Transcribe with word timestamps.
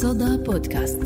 صدى 0.00 0.36
بودكاست. 0.36 1.02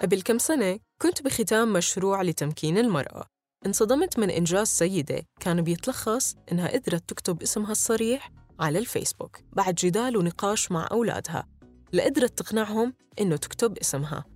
قبل 0.00 0.22
كم 0.24 0.38
سنة 0.38 0.78
كنت 1.02 1.22
بختام 1.22 1.72
مشروع 1.72 2.22
لتمكين 2.22 2.78
المرأة. 2.78 3.26
انصدمت 3.66 4.18
من 4.18 4.30
إنجاز 4.30 4.66
سيدة 4.68 5.22
كان 5.40 5.62
بيتلخص 5.62 6.36
إنها 6.52 6.68
قدرت 6.68 7.08
تكتب 7.08 7.42
اسمها 7.42 7.72
الصريح 7.72 8.30
على 8.60 8.78
الفيسبوك 8.78 9.38
بعد 9.52 9.74
جدال 9.74 10.16
ونقاش 10.16 10.72
مع 10.72 10.88
أولادها. 10.90 11.46
لقدرت 11.92 12.38
تقنعهم 12.38 12.94
إنه 13.20 13.36
تكتب 13.36 13.78
اسمها. 13.78 14.33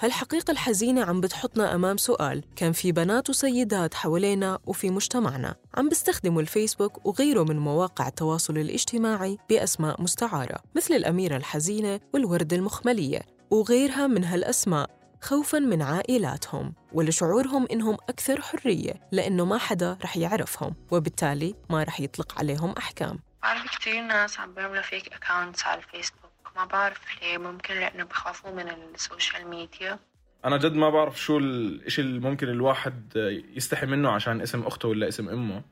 هالحقيقة 0.00 0.50
الحزينة 0.50 1.04
عم 1.04 1.20
بتحطنا 1.20 1.74
أمام 1.74 1.96
سؤال 1.96 2.44
كان 2.56 2.72
في 2.72 2.92
بنات 2.92 3.30
وسيدات 3.30 3.94
حوالينا 3.94 4.58
وفي 4.66 4.90
مجتمعنا؟ 4.90 5.54
عم 5.74 5.88
بيستخدموا 5.88 6.42
الفيسبوك 6.42 7.06
وغيره 7.06 7.42
من 7.42 7.58
مواقع 7.58 8.08
التواصل 8.08 8.58
الاجتماعي 8.58 9.38
بأسماء 9.50 10.02
مستعارة 10.02 10.58
مثل 10.74 10.94
الأميرة 10.94 11.36
الحزينة 11.36 12.00
والورد 12.14 12.52
المخملية 12.52 13.20
وغيرها 13.50 14.06
من 14.06 14.24
هالأسماء 14.24 14.90
خوفاً 15.22 15.58
من 15.58 15.82
عائلاتهم 15.82 16.74
ولشعورهم 16.92 17.66
إنهم 17.72 17.94
أكثر 18.08 18.40
حرية 18.40 18.94
لأنه 19.12 19.44
ما 19.44 19.58
حدا 19.58 19.98
رح 20.04 20.16
يعرفهم 20.16 20.74
وبالتالي 20.90 21.54
ما 21.70 21.82
رح 21.82 22.00
يطلق 22.00 22.38
عليهم 22.38 22.70
أحكام. 22.78 23.18
بعرف 23.42 23.78
كتير 23.78 24.00
ناس 24.02 24.40
عم 24.40 24.54
بيعملوا 24.54 24.82
fake 24.82 25.12
accounts 25.12 25.64
على 25.64 25.80
الفيسبوك. 25.80 26.25
ما 26.56 26.64
بعرف 26.64 27.22
ليه 27.22 27.38
ممكن 27.38 27.74
لأنه 27.74 28.04
بخافوا 28.04 28.50
من 28.50 28.68
ال 28.94 29.02
social 29.02 29.48
media. 29.48 29.98
أنا 30.44 30.56
جد 30.56 30.72
ما 30.74 30.90
بعرف 30.90 31.20
شو 31.20 31.38
الاشي 31.38 32.00
اللي 32.00 32.20
ممكن 32.20 32.48
الواحد 32.48 33.16
يستحي 33.56 33.86
منه 33.86 34.10
عشان 34.10 34.40
اسم 34.40 34.62
أخته 34.62 34.88
ولا 34.88 35.08
اسم 35.08 35.28
أمه. 35.28 35.62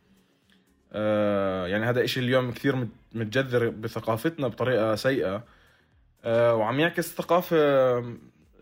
آه 0.93 1.67
يعني 1.67 1.85
هذا 1.87 2.05
إشي 2.05 2.21
اليوم 2.21 2.53
كثير 2.53 2.77
مت- 2.77 2.89
متجذر 3.13 3.69
بثقافتنا 3.69 4.49
بطريقة 4.49 4.95
سيئة. 4.95 5.45
آه 6.25 6.55
وعم 6.55 6.81
يعكس 6.81 7.15
ثقافة 7.15 7.57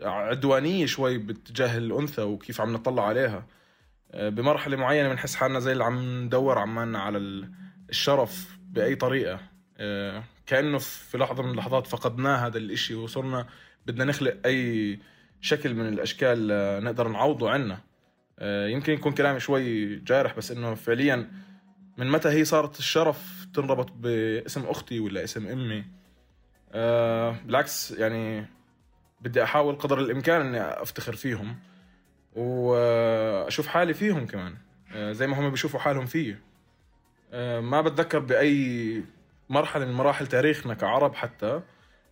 عدوانية 0.02 0.86
شوي 0.86 1.18
باتجاه 1.18 1.78
الأنثى 1.78 2.22
وكيف 2.22 2.60
عم 2.60 2.72
نطلع 2.72 3.06
عليها. 3.06 3.46
آه 4.12 4.28
بمرحلة 4.28 4.76
معينة 4.76 5.08
بنحس 5.08 5.34
حالنا 5.34 5.60
زي 5.60 5.72
اللي 5.72 5.84
عم 5.84 6.24
ندور 6.24 6.58
عمان 6.58 6.96
على 6.96 7.18
ال- 7.18 7.50
الشرف 7.90 8.48
بأي 8.70 8.94
طريقة. 8.94 9.40
كأنه 10.46 10.78
في 10.78 11.18
لحظة 11.18 11.42
من 11.42 11.50
اللحظات 11.50 11.86
فقدناه 11.86 12.46
هذا 12.46 12.58
الإشي 12.58 12.94
وصرنا 12.94 13.46
بدنا 13.86 14.04
نخلق 14.04 14.36
أي 14.46 14.98
شكل 15.40 15.74
من 15.74 15.88
الأشكال 15.88 16.48
نقدر 16.84 17.08
نعوضه 17.08 17.50
عنا 17.50 17.80
آه، 18.38 18.66
يمكن 18.66 18.92
يكون 18.92 19.12
كلامي 19.12 19.40
شوي 19.40 19.96
جارح 19.96 20.36
بس 20.36 20.50
إنه 20.50 20.74
فعليا 20.74 21.30
من 21.96 22.10
متى 22.10 22.28
هي 22.28 22.44
صارت 22.44 22.78
الشرف 22.78 23.46
تنربط 23.54 23.92
باسم 23.92 24.64
أختي 24.64 25.00
ولا 25.00 25.24
اسم 25.24 25.46
أمي؟ 25.46 25.84
آه، 26.72 27.36
بالعكس 27.46 27.90
يعني 27.90 28.46
بدي 29.20 29.42
أحاول 29.42 29.74
قدر 29.74 29.98
الإمكان 29.98 30.40
إني 30.40 30.60
أفتخر 30.60 31.12
فيهم 31.12 31.58
وأشوف 32.36 33.66
حالي 33.66 33.94
فيهم 33.94 34.26
كمان 34.26 34.56
آه، 34.94 35.12
زي 35.12 35.26
ما 35.26 35.40
هم 35.40 35.50
بيشوفوا 35.50 35.80
حالهم 35.80 36.06
فيي. 36.06 36.36
ما 37.60 37.80
بتذكر 37.80 38.18
بأي 38.18 39.02
مرحلة 39.52 39.84
من 39.84 39.92
مراحل 39.92 40.26
تاريخنا 40.26 40.74
كعرب 40.74 41.14
حتى 41.14 41.60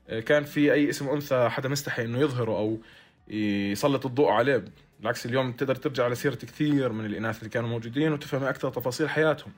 آه، 0.08 0.20
كان 0.20 0.44
في 0.44 0.72
أي 0.72 0.90
اسم 0.90 1.08
أنثى 1.08 1.48
حدا 1.48 1.68
مستحي 1.68 2.04
إنه 2.04 2.18
يظهره 2.18 2.52
أو 2.58 2.78
يسلط 3.28 4.06
الضوء 4.06 4.28
عليه. 4.28 4.64
بالعكس 5.00 5.26
اليوم 5.26 5.52
تقدر 5.52 5.74
ترجع 5.74 6.08
لسيرة 6.08 6.34
كثير 6.34 6.92
من 6.92 7.06
الإناث 7.06 7.38
اللي 7.38 7.50
كانوا 7.50 7.68
موجودين 7.68 8.12
وتفهم 8.12 8.44
أكثر 8.44 8.70
تفاصيل 8.70 9.08
حياتهم. 9.08 9.52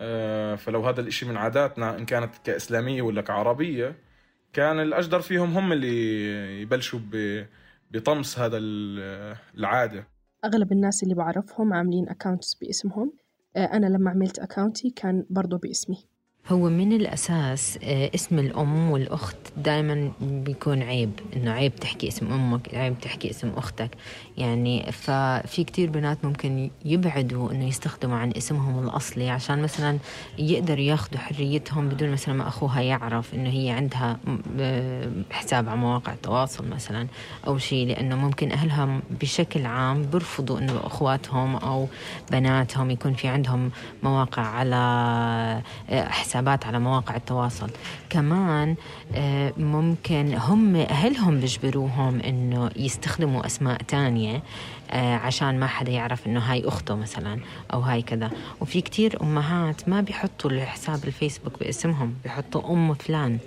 آه، 0.00 0.54
فلو 0.54 0.86
هذا 0.86 1.00
الإشي 1.00 1.26
من 1.26 1.36
عاداتنا 1.36 1.98
إن 1.98 2.04
كانت 2.04 2.34
كإسلامية 2.44 3.02
ولا 3.02 3.22
كعربية 3.22 3.96
كان 4.52 4.80
الأجدر 4.80 5.20
فيهم 5.20 5.56
هم 5.56 5.72
اللي 5.72 6.62
يبلشوا 6.62 7.00
بطمس 7.90 8.38
هذا 8.38 8.56
ال- 8.56 9.36
العادة. 9.58 10.06
أغلب 10.44 10.72
الناس 10.72 11.02
اللي 11.02 11.14
بعرفهم 11.14 11.72
عاملين 11.72 12.08
أكاونتس 12.08 12.54
باسمهم. 12.54 13.12
آه، 13.56 13.64
أنا 13.64 13.86
لما 13.86 14.10
عملت 14.10 14.38
أكاونتي 14.38 14.90
كان 14.90 15.26
برضو 15.30 15.58
باسمي. 15.58 16.13
هو 16.48 16.68
من 16.68 16.92
الأساس 16.92 17.78
آه، 17.82 18.10
اسم 18.14 18.38
الأم 18.38 18.90
والأخت 18.90 19.36
دائما 19.56 20.12
بيكون 20.20 20.82
عيب 20.82 21.10
إنه 21.36 21.50
عيب 21.50 21.76
تحكي 21.76 22.08
اسم 22.08 22.32
أمك 22.32 22.74
عيب 22.74 23.00
تحكي 23.00 23.30
اسم 23.30 23.52
أختك. 23.56 23.90
يعني 24.36 24.92
ففي 24.92 25.64
كتير 25.64 25.90
بنات 25.90 26.24
ممكن 26.24 26.70
يبعدوا 26.84 27.52
إنه 27.52 27.68
يستخدموا 27.68 28.16
عن 28.16 28.32
اسمهم 28.36 28.84
الأصلي 28.84 29.30
عشان 29.30 29.62
مثلا 29.62 29.98
يقدروا 30.38 30.80
ياخذوا 30.80 31.18
حريتهم 31.18 31.88
بدون 31.88 32.10
مثلا 32.10 32.34
ما 32.34 32.48
أخوها 32.48 32.80
يعرف 32.80 33.34
إنه 33.34 33.50
هي 33.50 33.70
عندها 33.70 34.18
آه، 34.60 35.10
حساب 35.30 35.68
على 35.68 35.78
مواقع 35.78 36.12
التواصل 36.12 36.68
مثلا 36.68 37.06
أو 37.46 37.58
شيء 37.58 37.88
لأنه 37.88 38.16
ممكن 38.16 38.52
أهلها 38.52 39.00
بشكل 39.20 39.66
عام 39.66 40.02
بيرفضوا 40.02 40.58
إنه 40.58 40.80
أخواتهم 40.84 41.56
أو 41.56 41.86
بناتهم 42.30 42.90
يكون 42.90 43.14
في 43.14 43.28
عندهم 43.28 43.70
مواقع 44.02 44.42
على 44.42 44.76
آه، 45.90 46.08
حسابات 46.34 46.66
على 46.66 46.78
مواقع 46.78 47.16
التواصل. 47.16 47.70
كمان 48.10 48.74
آه، 49.14 49.52
ممكن 49.56 50.34
هم 50.34 50.76
أهلهم 50.76 51.40
بيجبروهم 51.40 52.20
إنه 52.20 52.70
يستخدموا 52.76 53.46
أسماء 53.46 53.82
تانية 53.82 54.42
آه، 54.90 55.16
عشان 55.16 55.60
ما 55.60 55.66
حدا 55.66 55.92
يعرف 55.92 56.26
إنه 56.26 56.40
هاي 56.40 56.68
أخته 56.68 56.94
مثلا 56.94 57.40
أو 57.72 57.80
هاي 57.80 58.02
كذا؟ 58.02 58.30
وفي 58.60 58.80
كتير 58.80 59.22
أمهات 59.22 59.88
ما 59.88 60.00
بيحطوا 60.00 60.50
الحساب 60.50 61.04
الفيسبوك 61.04 61.58
باسمهم 61.58 62.14
بيحطوا 62.24 62.72
أم 62.72 62.94
فلان 62.94 63.38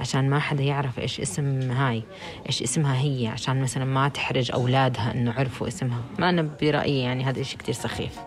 عشان 0.00 0.30
ما 0.30 0.38
حدا 0.38 0.62
يعرف 0.62 0.98
إيش 0.98 1.20
اسم 1.20 1.70
هاي 1.70 2.02
إيش 2.46 2.62
اسمها 2.62 3.00
هي 3.00 3.28
عشان 3.28 3.62
مثلا 3.62 3.84
ما 3.84 4.08
تحرج 4.08 4.52
أولادها 4.52 5.14
إنه 5.14 5.32
عرفوا 5.32 5.68
اسمها. 5.68 6.00
ما 6.18 6.28
أنا 6.28 6.48
برأيي 6.62 7.00
يعني 7.00 7.24
هذا 7.24 7.40
إشي 7.40 7.56
كتير 7.56 7.74
سخيف. 7.74 8.18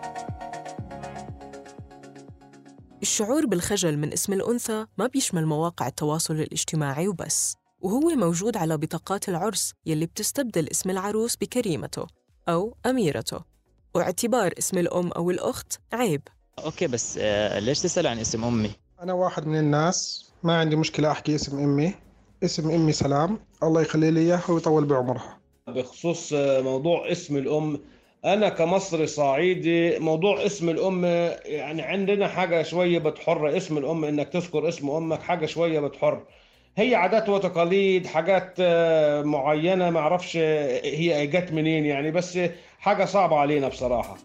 الشعور 3.02 3.46
بالخجل 3.46 3.98
من 3.98 4.12
اسم 4.12 4.32
الأنثى 4.32 4.86
ما 4.98 5.06
بيشمل 5.06 5.46
مواقع 5.46 5.86
التواصل 5.86 6.34
الاجتماعي 6.34 7.08
وبس 7.08 7.56
وهو 7.80 8.00
موجود 8.00 8.56
على 8.56 8.76
بطاقات 8.76 9.28
العرس 9.28 9.72
يلي 9.86 10.06
بتستبدل 10.06 10.68
اسم 10.70 10.90
العروس 10.90 11.36
بكريمته 11.36 12.06
أو 12.48 12.76
أميرته. 12.86 13.40
واعتبار 13.94 14.52
اسم 14.58 14.78
الأم 14.78 15.12
أو 15.12 15.30
الأخت 15.30 15.80
عيب. 15.92 16.22
أوكي 16.64 16.86
بس 16.86 17.18
آه، 17.20 17.58
ليش 17.58 17.80
تسأل 17.80 18.06
عن 18.06 18.18
اسم 18.18 18.44
أمي؟ 18.44 18.70
أنا 19.02 19.12
واحد 19.12 19.46
من 19.46 19.58
الناس 19.58 20.30
ما 20.42 20.58
عندي 20.58 20.76
مشكلة 20.76 21.10
أحكي 21.10 21.34
اسم 21.34 21.58
أمي. 21.58 21.94
اسم 22.44 22.70
أمي 22.70 22.92
سلام. 22.92 23.38
الله 23.62 23.82
يخلي 23.82 24.10
لي 24.10 24.20
إياها 24.20 24.50
ويطول 24.50 24.84
بعمرها. 24.84 25.40
بخصوص 25.68 26.32
موضوع 26.32 27.12
اسم 27.12 27.36
الأم 27.36 27.80
أنا 28.24 28.48
كمصري 28.48 29.06
صعيدي 29.06 29.98
موضوع 29.98 30.46
اسم 30.46 30.68
الأم 30.68 31.04
يعني 31.44 31.82
عندنا 31.82 32.28
حاجة 32.28 32.62
شوية 32.62 32.98
بتحر 32.98 33.56
اسم 33.56 33.78
الأم 33.78 34.04
إنك 34.04 34.28
تذكر 34.28 34.68
اسم 34.68 34.90
أمك 34.90 35.22
حاجة 35.22 35.46
شوية 35.46 35.80
بتحر. 35.80 36.22
هي 36.76 36.94
عادات 36.94 37.28
وتقاليد 37.28 38.06
حاجات 38.06 38.54
آه، 38.60 39.22
معينة 39.22 39.90
ما 39.90 40.00
أعرفش 40.00 40.36
هي 40.36 41.26
جت 41.26 41.52
منين 41.52 41.86
يعني 41.86 42.10
بس 42.10 42.38
حاجة 42.78 43.04
صعبة 43.04 43.36
علينا 43.36 43.68
بصراحة. 43.68 44.16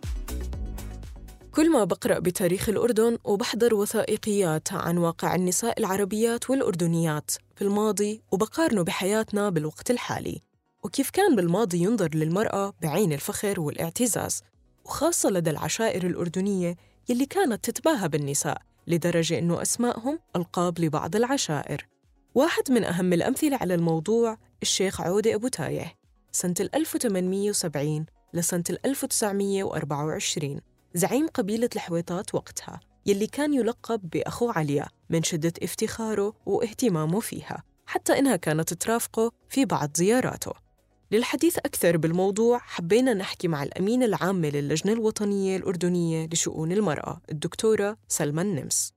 كل 1.55 1.71
ما 1.71 1.83
بقرأ 1.83 2.19
بتاريخ 2.19 2.69
الأردن 2.69 3.17
وبحضر 3.23 3.75
وثائقيات 3.75 4.73
عن 4.73 4.97
واقع 4.97 5.35
النساء 5.35 5.79
العربيات 5.79 6.49
والأردنيات 6.49 7.31
في 7.55 7.61
الماضي 7.61 8.21
وبقارنه 8.31 8.83
بحياتنا 8.83 9.49
بالوقت 9.49 9.91
الحالي. 9.91 10.44
وكيف 10.85 11.09
كان 11.09 11.35
بالماضي 11.35 11.77
ينظر 11.77 12.09
للمرأة 12.15 12.73
بعين 12.81 13.13
الفخر 13.13 13.59
والاعتزاز 13.59 14.43
وخاصة 14.85 15.29
لدى 15.29 15.49
العشائر 15.49 16.05
الأردنية 16.07 16.75
يلي 17.09 17.25
كانت 17.25 17.69
تتباهى 17.69 18.09
بالنساء 18.09 18.61
لدرجة 18.87 19.39
أنه 19.39 19.61
أسمائهم 19.61 20.19
ألقاب 20.35 20.79
لبعض 20.79 21.15
العشائر. 21.15 21.87
واحد 22.35 22.71
من 22.71 22.83
أهم 22.83 23.13
الأمثلة 23.13 23.57
على 23.57 23.73
الموضوع 23.75 24.37
الشيخ 24.61 25.01
عودة 25.01 25.35
أبو 25.35 25.47
تاية 25.47 25.93
سنة 26.31 26.55
1870 26.59 28.05
لسنة 28.33 28.63
1924 28.85 30.59
زعيم 30.93 31.27
قبيلة 31.27 31.69
الحويطات 31.75 32.35
وقتها 32.35 32.79
يلي 33.05 33.27
كان 33.27 33.53
يلقب 33.53 34.09
بأخو 34.09 34.49
عليا 34.49 34.87
من 35.09 35.23
شدة 35.23 35.53
افتخاره 35.63 36.33
واهتمامه 36.45 37.19
فيها 37.19 37.63
حتى 37.85 38.19
إنها 38.19 38.35
كانت 38.35 38.73
ترافقه 38.73 39.31
في 39.49 39.65
بعض 39.65 39.89
زياراته. 39.95 40.64
للحديث 41.11 41.57
أكثر 41.57 41.97
بالموضوع 41.97 42.57
حبينا 42.57 43.13
نحكي 43.13 43.47
مع 43.47 43.63
الأمينة 43.63 44.05
العامة 44.05 44.49
للجنة 44.49 44.93
الوطنية 44.93 45.57
الأردنية 45.57 46.27
لشؤون 46.33 46.71
المرأة 46.71 47.21
الدكتورة 47.31 47.97
سلمى 48.07 48.41
النمس. 48.41 48.93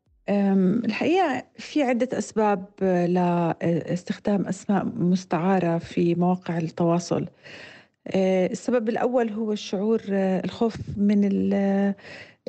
الحقيقة 0.85 1.45
في 1.59 1.83
عدة 1.83 2.19
أسباب 2.19 2.65
لاستخدام 2.83 4.47
أسماء 4.47 4.85
مستعارة 4.85 5.79
في 5.79 6.15
مواقع 6.15 6.59
التواصل. 6.59 7.27
آه، 8.07 8.47
السبب 8.47 8.89
الأول 8.89 9.31
هو 9.31 9.53
الشعور 9.53 10.03
آه، 10.11 10.45
الخوف 10.45 10.77
من 10.97 11.25
ال- 11.25 11.95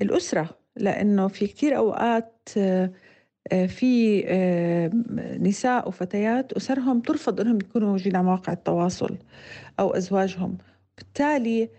الأسرة 0.02 0.50
لأنه 0.76 1.28
في 1.28 1.48
كتير 1.48 1.78
أوقات 1.78 2.50
آه، 2.58 2.92
في 3.68 4.24
آه، 4.28 4.92
نساء 5.40 5.88
وفتيات 5.88 6.54
أسرهم 6.54 7.00
ترفض 7.02 7.42
أنهم 7.42 7.56
يكونوا 7.56 7.90
موجودين 7.90 8.16
على 8.16 8.26
مواقع 8.26 8.54
التواصل 8.54 9.18
أو 9.80 9.90
أزواجهم. 9.90 10.58
بالتالي 10.98 11.70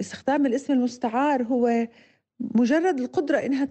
استخدام 0.00 0.46
الاسم 0.46 0.72
المستعار 0.72 1.42
هو 1.42 1.88
مجرد 2.40 3.00
القدرة 3.00 3.38
إنها 3.38 3.68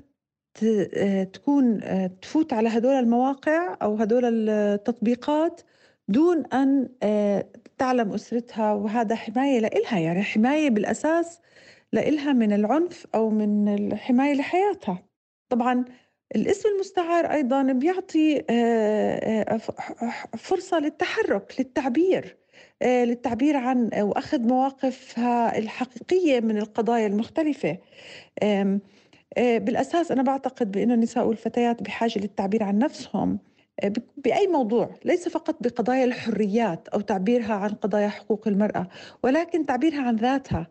تكون 1.23 1.79
تفوت 2.21 2.53
على 2.53 2.69
هدول 2.69 2.93
المواقع 2.93 3.77
أو 3.81 3.95
هدول 3.95 4.49
التطبيقات 4.49 5.61
دون 6.07 6.45
أن 6.45 6.89
تعلم 7.77 8.13
أسرتها. 8.13 8.73
وهذا 8.73 9.15
حماية 9.15 9.59
لإلها 9.59 9.99
يعني 9.99 10.21
حماية 10.21 10.69
بالأساس 10.69 11.39
لإلها 11.93 12.33
من 12.33 12.53
العنف 12.53 13.07
أو 13.15 13.29
من 13.29 13.67
الحماية 13.67 14.33
لحياتها. 14.33 15.03
طبعا 15.49 15.85
الاسم 16.35 16.69
المستعار 16.69 17.25
أيضا 17.25 17.63
بيعطي 17.63 18.43
آه، 18.49 19.41
آه، 19.41 19.57
فرصة 20.37 20.79
للتحرك 20.79 21.55
للتعبير 21.59 22.37
آه، 22.81 23.05
للتعبير 23.05 23.57
عن 23.57 23.89
وأخذ 24.01 24.41
مواقفها 24.41 25.57
الحقيقية 25.57 26.39
من 26.39 26.57
القضايا 26.57 27.07
المختلفة. 27.07 27.77
بالأساس 29.37 30.11
أنا 30.11 30.23
بعتقد 30.23 30.71
بأنه 30.71 30.93
النساء 30.93 31.27
والفتيات 31.27 31.83
بحاجة 31.83 32.19
للتعبير 32.19 32.63
عن 32.63 32.79
نفسهم 32.79 33.39
بأي 34.17 34.47
موضوع 34.47 34.95
ليس 35.05 35.29
فقط 35.29 35.55
بقضايا 35.61 36.03
الحريات 36.03 36.87
أو 36.87 37.01
تعبيرها 37.01 37.53
عن 37.53 37.69
قضايا 37.69 38.07
حقوق 38.07 38.47
المرأة 38.47 38.87
ولكن 39.23 39.65
تعبيرها 39.65 40.01
عن 40.01 40.15
ذاتها 40.15 40.67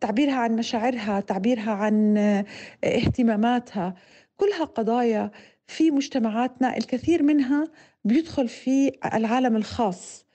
تعبيرها 0.00 0.34
عن 0.34 0.56
مشاعرها 0.56 1.20
تعبيرها 1.20 1.70
عن 1.70 2.16
اهتماماتها. 2.84 3.94
كلها 4.40 4.64
قضايا 4.64 5.30
في 5.66 5.90
مجتمعاتنا 5.90 6.76
الكثير 6.76 7.22
منها 7.22 7.68
بيدخل 8.04 8.48
في 8.48 8.92
العالم 9.14 9.56
الخاص. 9.56 10.26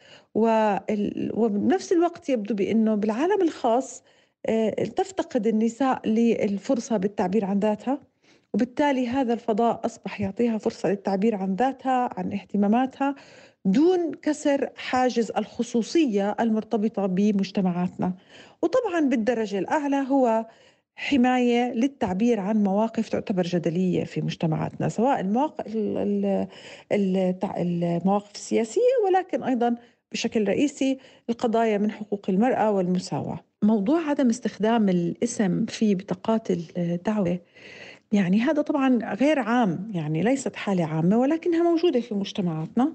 وبنفس 1.34 1.92
الوقت 1.92 2.30
يبدو 2.30 2.56
بأنه 2.56 2.96
بالعالم 2.96 3.42
الخاص 3.42 4.04
آه، 4.46 4.70
تفتقد 4.70 5.48
النساء 5.48 6.08
للفرصة 6.08 6.98
بالتعبير 6.98 7.46
عن 7.46 7.60
ذاتها. 7.60 8.00
وبالتالي 8.54 9.08
هذا 9.08 9.34
الفضاء 9.34 9.86
أصبح 9.86 10.22
يعطيها 10.22 10.58
فرصة 10.58 10.90
للتعبير 10.90 11.36
عن 11.36 11.56
ذاتها 11.56 12.10
عن 12.18 12.34
اهتماماتها 12.34 13.16
دون 13.66 14.12
كسر 14.14 14.70
حاجز 14.76 15.32
الخصوصية 15.32 16.36
المرتبطة 16.40 17.06
بمجتمعاتنا. 17.06 18.14
وطبعا 18.62 19.00
بالدرجة 19.00 19.60
الأعلى 19.60 20.06
هو 20.10 20.46
حماية 20.96 21.74
للتعبير 21.74 22.40
عن 22.40 22.64
مواقف 22.64 23.10
تعتبر 23.10 23.44
جدلية 23.44 24.04
في 24.04 24.22
مجتمعاتنا 24.22 24.90
سواء 24.90 25.20
المواقف, 25.20 25.66
المواقف 26.92 28.36
السياسية 28.36 28.82
ولكن 29.06 29.44
أيضا 29.44 29.76
بشكل 30.12 30.48
رئيسي 30.48 30.98
القضايا 31.30 31.78
من 31.78 31.92
حقوق 31.92 32.26
المرأة 32.30 32.72
والمساواة. 32.72 33.40
موضوع 33.64 34.10
عدم 34.10 34.30
استخدام 34.30 34.90
الاسم 34.90 35.66
في 35.66 35.96
بطاقات 35.96 36.48
الدعوة 36.78 37.40
يعني 38.12 38.40
هذا 38.42 38.62
طبعا 38.62 39.14
غير 39.14 39.40
عام 39.40 39.92
يعني 39.94 40.24
ليست 40.24 40.56
حالة 40.56 40.86
عامة 40.86 41.18
ولكنها 41.18 41.64
موجودة 41.64 42.00
في 42.02 42.14
مجتمعاتنا. 42.14 42.94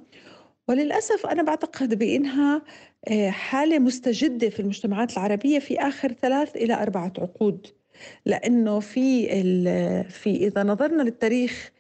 وللأسف 0.69 1.27
أنا 1.27 1.43
بعتقد 1.43 1.99
بأنها 1.99 2.63
آه، 3.09 3.31
حالة 3.31 3.79
مستجدة 3.79 4.49
في 4.49 4.61
المجتمعات 4.61 5.13
العربية 5.13 5.59
في 5.59 5.81
آخر 5.81 6.13
ثلاث 6.13 6.57
إلى 6.57 6.83
أربعة 6.83 7.13
عقود. 7.19 7.80
لأنه 8.27 8.81
في 8.81 9.27
في 10.09 10.37
إذا 10.37 10.63
نظرنا 10.63 11.03
للتاريخ 11.03 11.73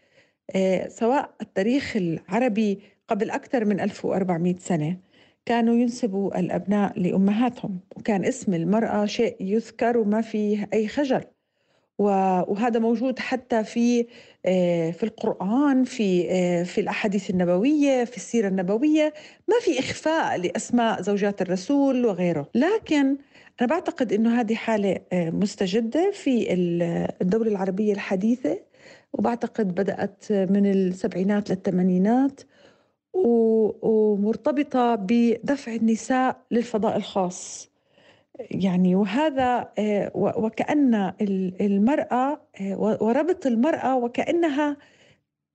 آه، 0.57 0.89
سواء 0.89 1.35
التاريخ 1.43 1.97
العربي 1.97 2.79
قبل 3.09 3.31
أكثر 3.31 3.65
من 3.65 3.81
1400 3.81 4.55
سنة 4.59 4.97
كانوا 5.47 5.75
ينسبوا 5.75 6.41
الأبناء 6.41 6.99
لأمهاتهم 7.01 7.81
وكان 7.97 8.25
اسم 8.25 8.55
المرأة 8.55 9.07
شيء 9.07 9.37
يذكر 9.41 9.99
وما 9.99 10.21
فيه 10.21 10.69
أي 10.73 10.89
خجل. 10.89 11.25
وهذا 11.99 12.81
موجود 12.81 13.19
حتى 13.19 13.65
في 13.65 14.07
آه، 14.47 14.91
في 14.91 15.03
القرآن 15.03 15.85
في 15.85 16.31
آه، 16.31 16.63
في 16.63 16.81
الأحاديث 16.81 17.31
النبوية 17.31 18.05
في 18.05 18.17
السيرة 18.17 18.49
النبوية. 18.49 19.15
ما 19.49 19.57
في 19.61 19.79
إخفاء 19.79 20.39
لأسماء 20.39 21.03
زوجات 21.03 21.43
الرسول 21.43 22.07
وغيره. 22.07 22.49
لكن 22.55 23.17
أنا 23.61 23.69
بعتقد 23.69 24.12
أنه 24.12 24.41
هذه 24.41 24.55
حالة 24.55 25.01
آه، 25.12 25.31
مستجدة 25.31 26.11
في 26.11 26.53
الدولة 27.23 27.51
العربية 27.51 27.93
الحديثة 27.93 28.59
وبعتقد 29.12 29.75
بدأت 29.75 30.33
من 30.33 30.71
السبعينات 30.71 31.51
للثمانينات 31.51 32.41
ومرتبطة 33.83 34.95
بدفع 34.95 35.75
النساء 35.75 36.41
للفضاء 36.51 36.97
الخاص. 36.97 37.71
يعني 38.51 38.95
وهذا 38.95 39.73
آه، 39.79 40.11
وكأن 40.15 41.12
المرأة 41.61 42.41
آه، 42.61 42.77
وربط 43.01 43.47
المرأة 43.47 43.97
وكأنها 43.97 44.77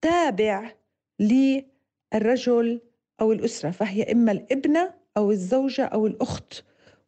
تابع 0.02 0.72
للرجل 1.20 2.82
أو 3.22 3.32
الأسرة 3.32 3.72
فهي 3.72 4.12
إما 4.12 4.32
الإبنة 4.32 4.94
أو 5.18 5.32
الزوجة 5.32 5.86
أو 5.86 6.08
الأخت. 6.08 6.64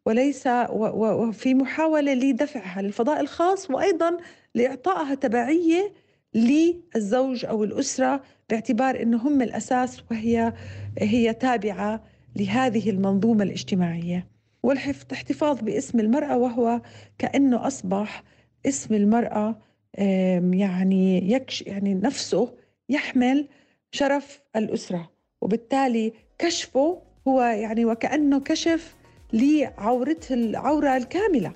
وليس 0.08 0.48
وفي 0.72 1.54
محاولة 1.54 2.14
لدفعها 2.14 2.82
للفضاء 2.82 3.20
الخاص 3.22 3.72
وأيضا 3.72 4.18
لإعطائها 4.56 5.16
تبعية 5.16 5.94
للزوج 6.34 7.46
أو 7.46 7.64
الأسرة 7.64 8.22
باعتبار 8.50 9.02
أنه 9.02 9.28
هم 9.28 9.42
الأساس 9.42 10.04
وهي 10.12 10.54
هي 10.98 11.34
تابعة 11.34 12.04
لهذه 12.36 12.90
المنظومة 12.90 13.44
الاجتماعية. 13.44 14.28
والاحتفاظ 14.64 15.62
باسم 15.62 16.00
المرأة 16.00 16.38
وهو 16.38 16.82
كأنه 17.18 17.68
أصبح 17.68 18.24
اسم 18.66 18.94
المرأة 18.94 19.56
يعني 20.54 21.32
يكش 21.32 21.62
يعني 21.62 21.94
نفسه 21.94 22.54
يحمل 22.90 23.48
شرف 23.92 24.42
الأسرة. 24.56 25.12
وبالتالي 25.42 26.14
كشفه 26.40 27.02
هو 27.28 27.42
يعني 27.42 27.86
وكأنه 27.86 28.40
كشف 28.40 28.97
لعورته 29.34 30.34
العورة 30.34 30.98
الكاملة. 30.98 31.54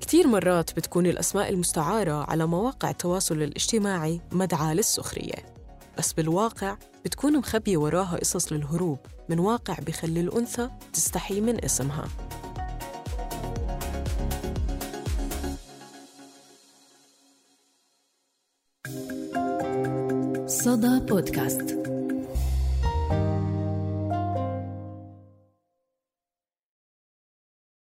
كتير 0.00 0.26
مرات 0.26 0.76
بتكون 0.76 1.06
الأسماء 1.06 1.48
المستعارة 1.48 2.30
على 2.30 2.46
مواقع 2.46 2.90
التواصل 2.90 3.42
الاجتماعي 3.42 4.20
مدعاة 4.32 4.74
للسخرية 4.74 5.34
بس 5.98 6.12
بالواقع 6.12 6.76
بتكون 7.04 7.38
مخبية 7.38 7.76
وراها 7.76 8.16
قصص 8.16 8.52
للهروب 8.52 8.98
من 9.28 9.38
واقع 9.38 9.74
بخلي 9.86 10.20
الأنثى 10.20 10.70
تستحي 10.92 11.40
من 11.40 11.64
اسمها. 11.64 12.04
صدى 20.46 21.00
بودكاست. 21.00 21.85